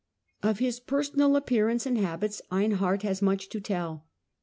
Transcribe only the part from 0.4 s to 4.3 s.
Of his personal appearance and habits Einhard has much to tell.